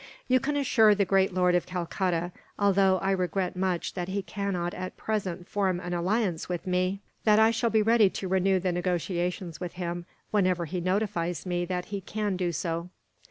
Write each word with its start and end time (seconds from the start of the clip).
You 0.27 0.39
can 0.39 0.55
assure 0.57 0.95
the 0.95 1.05
great 1.05 1.31
lord 1.31 1.53
of 1.53 1.67
Calcutta, 1.67 2.31
although 2.57 2.97
I 3.03 3.11
regret 3.11 3.55
much 3.55 3.93
that 3.93 4.07
he 4.07 4.23
cannot 4.23 4.73
at 4.73 4.97
present 4.97 5.47
form 5.47 5.79
an 5.79 5.93
alliance 5.93 6.49
with 6.49 6.65
me, 6.65 7.01
that 7.23 7.37
I 7.37 7.51
shall 7.51 7.69
be 7.69 7.83
ready 7.83 8.09
to 8.09 8.27
renew 8.27 8.59
the 8.59 8.71
negotiations 8.71 9.59
with 9.59 9.73
him, 9.73 10.07
whenever 10.31 10.65
he 10.65 10.81
notifies 10.81 11.45
me 11.45 11.65
that 11.65 11.85
he 11.93 12.01
can 12.01 12.35
do 12.35 12.51
so." 12.51 12.89